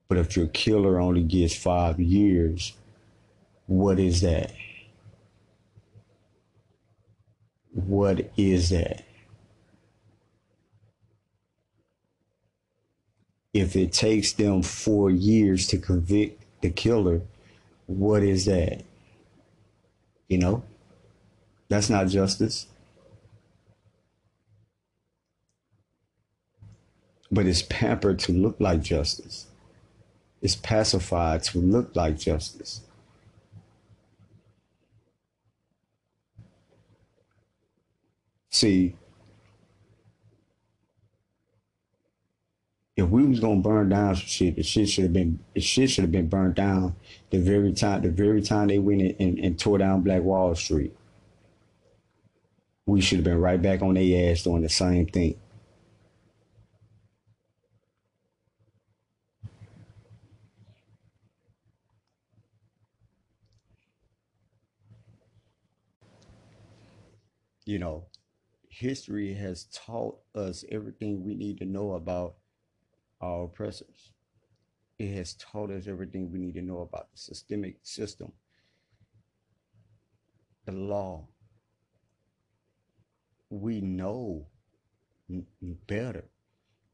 [0.08, 2.74] But if your killer only gets five years,
[3.66, 4.52] what is that?
[7.72, 9.04] What is that?
[13.52, 17.22] If it takes them four years to convict the killer,
[17.86, 18.82] what is that?
[20.28, 20.62] You know?
[21.68, 22.66] That's not justice.
[27.30, 29.46] But it's pampered to look like justice.
[30.44, 32.82] It's pacified to look like justice.
[38.50, 38.94] See,
[42.96, 45.90] if we was gonna burn down some shit, the shit should have been the shit
[45.90, 46.94] should have been burned down
[47.30, 50.54] the very time the very time they went and, and, and tore down Black Wall
[50.54, 50.94] Street
[52.86, 55.36] we should have been right back on their ass doing the same thing.
[67.66, 68.06] You know,
[68.68, 72.36] history has taught us everything we need to know about
[73.20, 74.12] our oppressors.
[74.98, 78.32] It has taught us everything we need to know about the systemic system,
[80.66, 81.28] the law,
[83.50, 84.46] we know
[85.86, 86.24] better.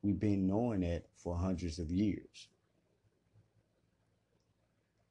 [0.03, 2.49] we've been knowing that for hundreds of years.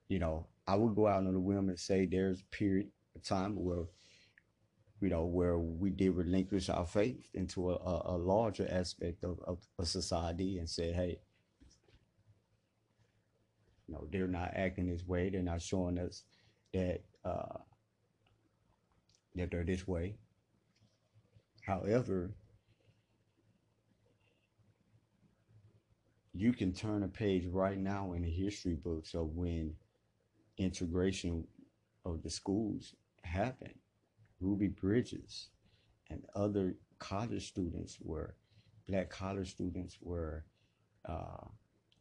[0.08, 3.24] You know, I would go out on the whim and say there's a period of
[3.24, 3.86] time where,
[5.02, 9.60] you know, where we did relinquish our faith into a, a, larger aspect of, of
[9.80, 11.20] a society and said, hey,
[13.88, 15.30] you know, they're not acting this way.
[15.30, 16.24] They're not showing us
[16.74, 17.60] that uh,
[19.36, 20.16] that they're this way.
[21.62, 22.32] However,
[26.34, 29.74] you can turn a page right now in the history books of when
[30.58, 31.48] integration
[32.06, 33.74] of the schools happened.
[34.40, 35.50] Ruby Bridges
[36.10, 38.36] and other college students were,
[38.88, 40.46] black college students were,
[41.06, 41.46] uh,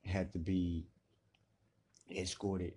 [0.05, 0.87] had to be
[2.11, 2.75] escorted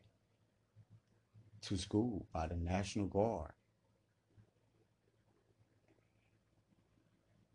[1.62, 3.52] to school by the National Guard.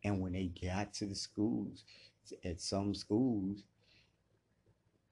[0.04, 1.82] And when they got to the schools,
[2.44, 3.64] at some schools,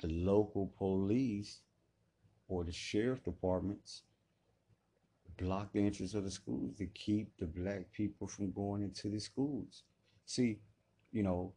[0.00, 1.60] the local police
[2.48, 4.02] or the sheriff departments
[5.36, 9.20] block the entrance of the schools to keep the black people from going into the
[9.20, 9.82] schools.
[10.26, 10.58] See,
[11.12, 11.52] you know,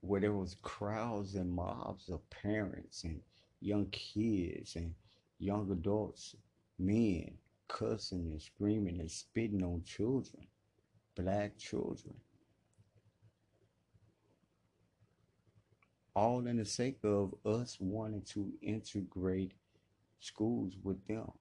[0.00, 3.20] where there was crowds and mobs of parents and
[3.60, 4.94] young kids and
[5.38, 6.36] young adults,
[6.78, 7.32] men
[7.68, 10.46] cussing and screaming and spitting on children,
[11.16, 12.14] black children.
[16.14, 19.52] All in the sake of us wanting to integrate
[20.20, 21.32] schools with them.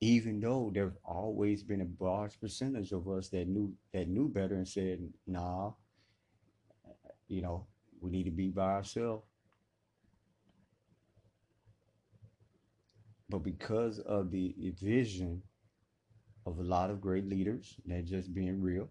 [0.00, 4.54] Even though there's always been a large percentage of us that knew that knew better
[4.54, 5.72] and said, nah,
[7.28, 7.66] you know,
[8.00, 9.26] we need to be by ourselves.
[13.28, 15.42] But because of the vision
[16.46, 18.88] of a lot of great leaders, that just being real,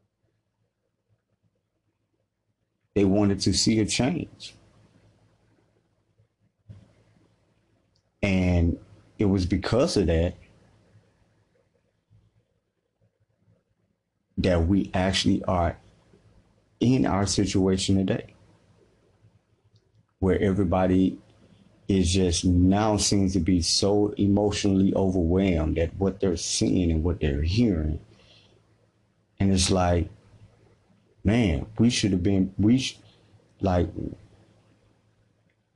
[2.95, 4.55] they wanted to see a change.
[8.21, 8.77] And
[9.17, 10.35] it was because of that
[14.39, 15.77] that we actually are
[16.79, 18.33] in our situation today,
[20.19, 21.19] where everybody
[21.87, 27.19] is just now seems to be so emotionally overwhelmed at what they're seeing and what
[27.19, 27.99] they're hearing.
[29.39, 30.09] And it's like,
[31.23, 32.99] man, we should have been, we, sh-
[33.59, 33.89] like,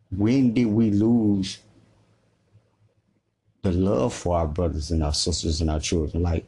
[0.10, 1.58] when did we lose
[3.64, 6.22] the love for our brothers and our sisters and our children?
[6.24, 6.46] Like,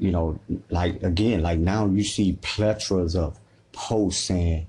[0.00, 0.40] you know,
[0.70, 3.38] like, again, like now you see plethoras of
[3.72, 4.66] posts saying,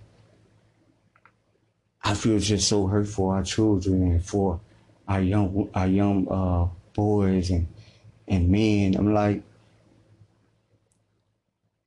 [2.03, 4.59] I feel just so hurt for our children and for
[5.07, 7.67] our young, our young uh, boys and,
[8.27, 8.95] and men.
[8.95, 9.41] I'm like,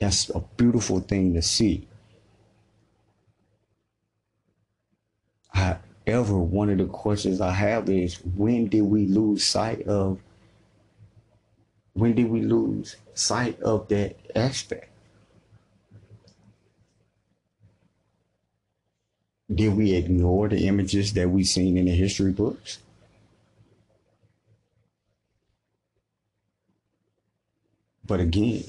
[0.01, 1.87] that's a beautiful thing to see.
[5.49, 10.19] However, one of the questions I have is when did we lose sight of
[11.95, 14.91] when did we lose sight of that aspect?
[19.53, 22.79] Did we ignore the images that we've seen in the history books?
[28.07, 28.65] But again,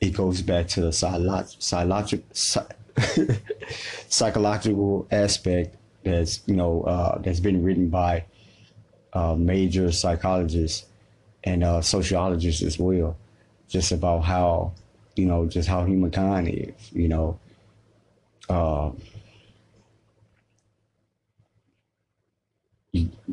[0.00, 2.24] it goes back to the psychological
[4.08, 8.24] psychological aspect that's you know uh, that's been written by
[9.12, 10.86] uh, major psychologists
[11.44, 13.16] and uh, sociologists as well,
[13.68, 14.72] just about how
[15.16, 16.92] you know just how humankind is.
[16.92, 17.38] You know,
[18.48, 18.90] uh,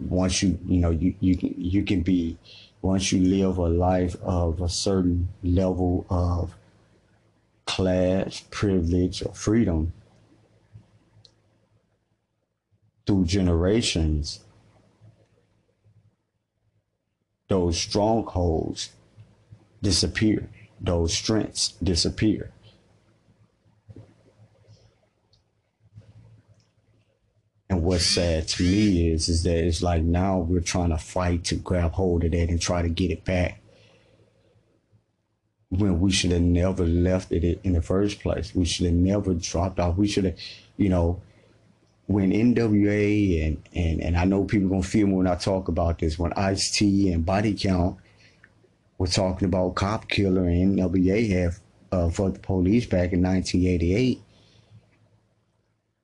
[0.09, 2.37] once you you know you you you can be
[2.81, 6.55] once you live a life of a certain level of
[7.67, 9.93] class, privilege, or freedom
[13.05, 14.41] through generations,
[17.47, 18.91] those strongholds
[19.81, 20.49] disappear,
[20.81, 22.51] those strengths disappear.
[27.69, 31.43] And what's sad to me is, is that it's like now we're trying to fight
[31.45, 33.61] to grab hold of that and try to get it back
[35.69, 38.53] when we should have never left it in the first place.
[38.53, 39.97] We should have never dropped off.
[39.97, 40.37] We should have,
[40.77, 41.21] you know,
[42.07, 45.99] when NWA and and and I know people gonna feel me when I talk about
[45.99, 46.19] this.
[46.19, 47.97] When Ice T and Body Count
[48.97, 51.59] were talking about Cop Killer and NWA have
[51.91, 54.21] uh, for the police back in 1988.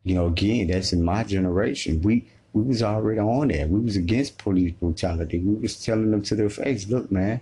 [0.03, 2.01] You know, again, that's in my generation.
[2.01, 3.69] We we was already on that.
[3.69, 5.39] We was against police brutality.
[5.39, 7.39] We was telling them to their face, look, man,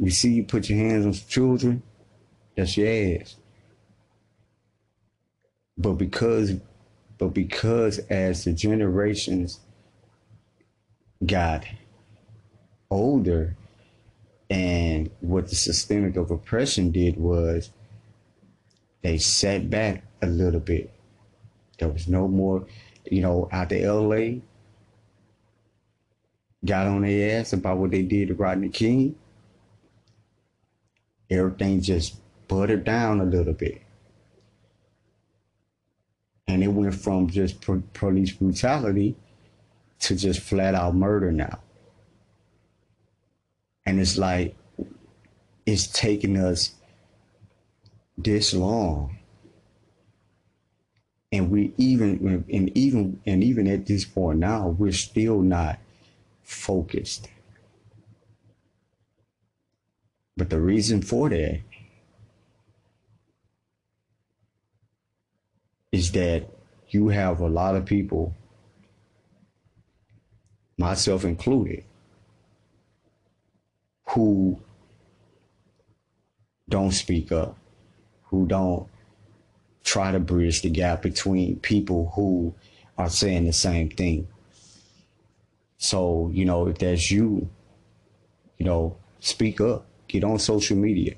[0.00, 1.82] You see, you put your hands on children,
[2.56, 3.36] that's your ass.
[5.78, 6.54] But because,
[7.18, 9.60] but because as the generations
[11.24, 11.64] got
[12.90, 13.56] older,
[14.48, 17.70] and what the systemic of oppression did was
[19.02, 20.92] they sat back a little bit.
[21.78, 22.66] There was no more,
[23.10, 24.40] you know, out the LA,
[26.64, 29.16] got on their ass about what they did to Rodney King.
[31.28, 32.16] Everything just
[32.48, 33.82] buttered down a little bit.
[36.48, 37.60] And it went from just
[37.92, 39.16] police brutality
[40.00, 41.60] to just flat out murder now.
[43.84, 44.56] And it's like,
[45.64, 46.74] it's taking us
[48.16, 49.18] this long.
[51.32, 55.78] And we even, and even, and even at this point now, we're still not
[56.44, 57.28] focused.
[60.36, 61.60] But the reason for that
[65.96, 66.46] is that
[66.90, 68.34] you have a lot of people,
[70.76, 71.82] myself included,
[74.10, 74.60] who
[76.68, 77.56] don't speak up,
[78.24, 78.86] who don't
[79.84, 82.54] try to bridge the gap between people who
[82.98, 84.28] are saying the same thing.
[85.78, 87.48] So, you know, if that's you,
[88.58, 91.14] you know, speak up, get on social media.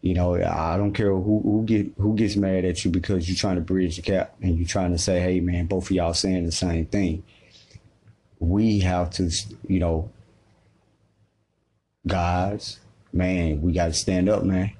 [0.00, 3.36] You know, I don't care who, who get who gets mad at you because you're
[3.36, 6.14] trying to bridge the gap and you're trying to say, hey man, both of y'all
[6.14, 7.24] saying the same thing.
[8.38, 9.28] We have to,
[9.66, 10.10] you know,
[12.06, 12.78] guys,
[13.12, 14.72] man, we got to stand up, man.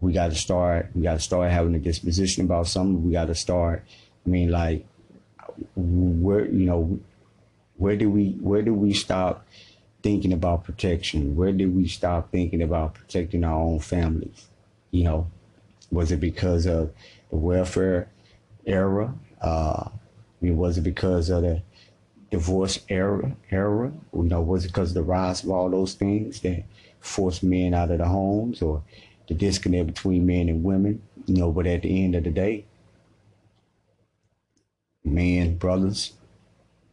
[0.00, 0.88] We got to start.
[0.94, 3.04] We got to start having a disposition about something.
[3.04, 3.84] We got to start.
[4.24, 4.86] I mean, like,
[5.76, 6.98] where you know,
[7.76, 9.46] where do we where do we stop
[10.02, 11.36] thinking about protection?
[11.36, 14.48] Where did we stop thinking about protecting our own families?
[14.90, 15.30] You know,
[15.90, 16.92] was it because of
[17.30, 18.10] the welfare
[18.66, 19.14] era?
[19.42, 19.92] Uh, I
[20.40, 21.62] mean, was it because of the
[22.30, 23.92] divorce era era?
[24.14, 26.64] You know, was it because of the rise of all those things that
[27.00, 28.82] forced men out of the homes or
[29.28, 31.02] the disconnect between men and women?
[31.26, 32.64] You know, but at the end of the day,
[35.04, 36.12] men, brothers,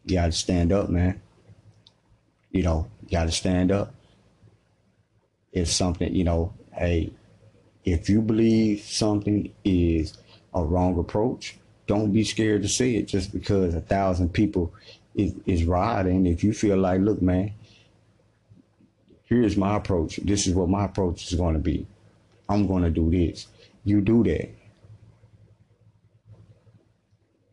[0.06, 1.22] you gotta stand up, man.
[2.52, 3.94] You know, you gotta stand up.
[5.52, 7.14] It's something, you know, hey,
[7.86, 10.18] if you believe something is
[10.54, 14.74] a wrong approach, don't be scared to say it just because a thousand people
[15.14, 16.26] is, is riding.
[16.26, 17.54] If you feel like, look, man,
[19.24, 20.18] here's my approach.
[20.18, 21.86] This is what my approach is going to be.
[22.50, 23.48] I'm going to do this.
[23.84, 24.50] You do that.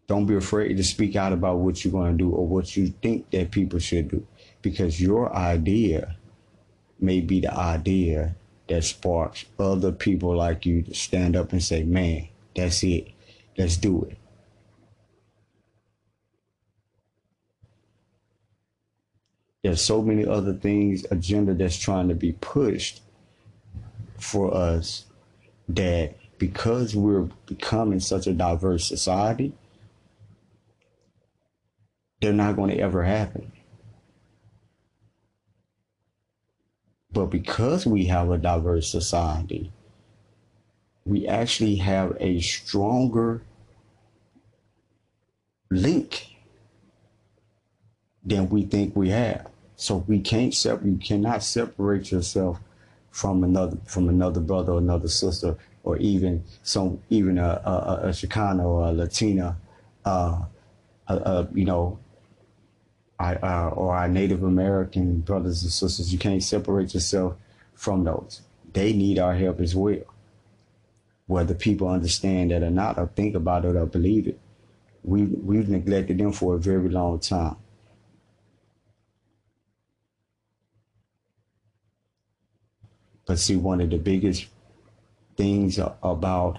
[0.07, 2.89] Don't be afraid to speak out about what you're going to do or what you
[3.03, 4.27] think that people should do
[4.63, 6.17] because your idea
[7.01, 8.37] may be the idea
[8.69, 13.09] that sparks other people like you to stand up and say, man, that's it.
[13.59, 14.17] Let's do it.
[19.63, 23.01] there's so many other things agenda that's trying to be pushed
[24.19, 25.07] for us
[25.69, 29.53] that because we're becoming such a diverse society
[32.21, 33.51] they're not going to ever happen
[37.13, 39.73] but because we have a diverse society
[41.05, 43.43] we actually have a stronger
[45.71, 46.27] link
[48.25, 49.53] than we think we have
[49.83, 50.87] so we can't separate.
[50.87, 52.61] You cannot separate yourself
[53.11, 58.09] from another from another brother or another sister or even some even a a, a
[58.11, 59.57] Chicana or a Latina,
[60.05, 60.43] uh,
[61.09, 61.99] a, a, you know,
[63.21, 66.13] Uh, or our Native American brothers and sisters.
[66.13, 67.37] You can't separate yourself
[67.75, 68.41] from those.
[68.73, 70.03] They need our help as well.
[71.27, 74.41] Whether people understand that or not, or think about it or believe it,
[75.05, 77.57] we we've neglected them for a very long time.
[83.25, 84.47] But see, one of the biggest
[85.37, 86.59] things about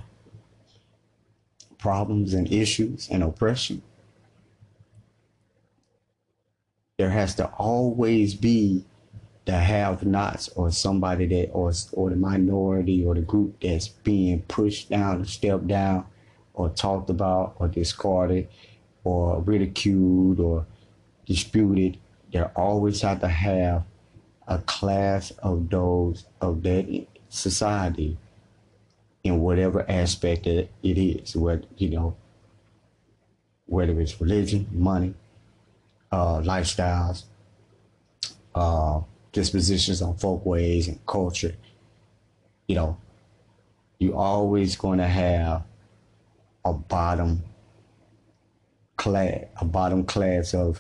[1.78, 3.82] problems and issues and oppression,
[6.98, 8.86] there has to always be
[9.46, 14.89] the have-nots or somebody that or or the minority or the group that's being pushed
[14.89, 16.06] down stepped down
[16.54, 18.48] or talked about or discarded
[19.04, 20.66] or ridiculed or
[21.26, 21.98] disputed.
[22.32, 23.84] There always have to have
[24.48, 28.18] a class of those of that society
[29.24, 32.16] in whatever aspect that it is, whether you know,
[33.66, 35.16] whether it's religion, money,
[36.14, 37.24] uh, lifestyles,
[38.53, 39.01] uh,
[39.32, 41.55] dispositions on folkways and culture,
[42.68, 42.95] you know,
[43.97, 45.64] you're always going to have
[46.64, 47.41] a bottom
[48.95, 50.80] class, a bottom class of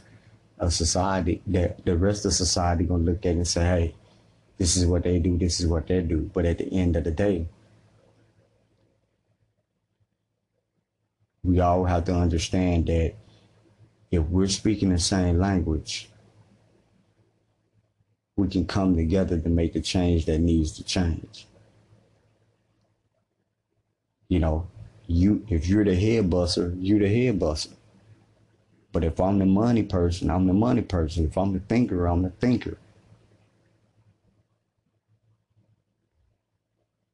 [0.59, 3.95] of society that the rest of society gonna look at and say, hey,
[4.59, 6.29] this is what they do, this is what they do.
[6.31, 7.47] But at the end of the day,
[11.43, 13.15] we all have to understand that
[14.13, 16.07] if we're speaking the same language,
[18.35, 21.47] we can come together to make the change that needs to change.
[24.29, 24.67] You know,
[25.07, 27.73] you if you're the head buster, you're the head buster.
[28.91, 31.25] But if I'm the money person, I'm the money person.
[31.25, 32.77] If I'm the thinker, I'm the thinker.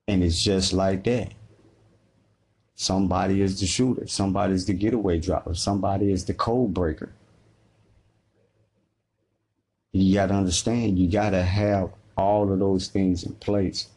[0.06, 1.32] And it's just like that.
[2.82, 4.08] Somebody is the shooter.
[4.08, 5.54] Somebody is the getaway driver.
[5.54, 7.12] Somebody is the code breaker.
[9.92, 13.90] You got to understand, you got to have all of those things in place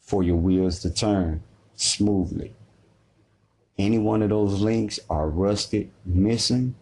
[0.00, 1.44] for your wheels to turn
[1.76, 2.52] smoothly.
[3.78, 6.74] Any one of those links are rusted, missing,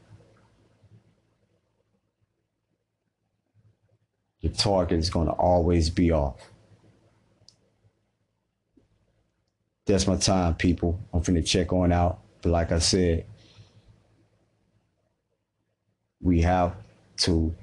[4.40, 6.49] your target is going to always be off.
[9.86, 11.00] That's my time, people.
[11.12, 12.20] I'm finna check on out.
[12.42, 13.26] But like I said,
[16.20, 16.74] we have
[17.18, 17.54] to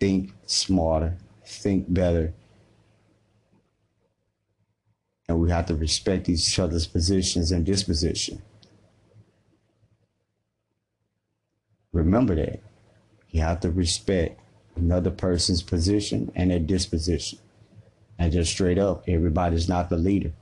[0.00, 2.32] think smarter, think better,
[5.28, 8.40] and we have to respect each other's positions and disposition.
[11.92, 12.60] Remember that.
[13.30, 14.40] You have to respect
[14.76, 17.38] another person's position and their disposition.
[18.18, 20.32] And just straight up, everybody's not the leader.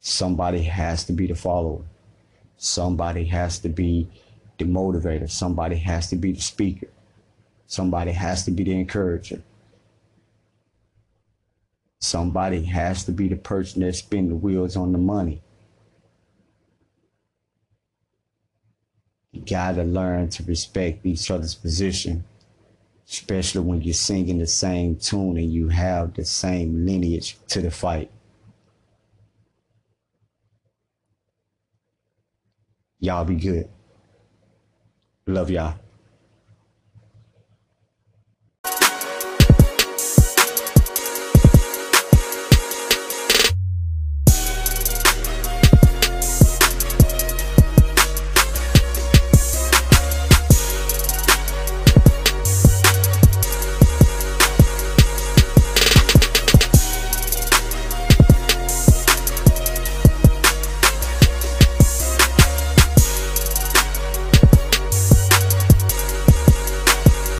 [0.00, 1.84] Somebody has to be the follower.
[2.56, 4.08] Somebody has to be
[4.58, 5.30] the motivator.
[5.30, 6.88] Somebody has to be the speaker.
[7.66, 9.42] Somebody has to be the encourager.
[12.00, 15.42] Somebody has to be the person that spin the wheels on the money.
[19.32, 22.24] You gotta learn to respect each other's position,
[23.06, 27.70] especially when you're singing the same tune and you have the same lineage to the
[27.70, 28.10] fight.
[33.00, 33.68] Y'all be good.
[35.26, 35.74] Love y'all.